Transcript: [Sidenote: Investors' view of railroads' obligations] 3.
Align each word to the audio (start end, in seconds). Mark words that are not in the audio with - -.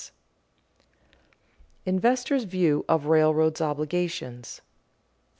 [Sidenote: 0.01 1.61
Investors' 1.85 2.43
view 2.45 2.83
of 2.89 3.05
railroads' 3.05 3.61
obligations] 3.61 4.55
3. 4.55 4.65